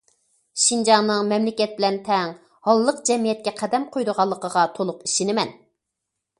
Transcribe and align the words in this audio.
شىنجاڭنىڭ 0.61 1.29
مەملىكەت 1.31 1.75
بىلەن 1.81 1.99
تەڭ 2.07 2.33
ھاللىق 2.69 3.05
جەمئىيەتكە 3.11 3.55
قەدەم 3.61 3.87
قويىدىغانلىقىغا 3.97 4.67
تولۇق 4.81 5.09
ئىشىنىمەن. 5.11 5.57